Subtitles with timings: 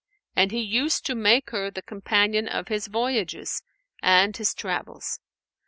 [0.35, 3.61] and he used to make her the companion of his voyages
[4.01, 5.19] and his travels.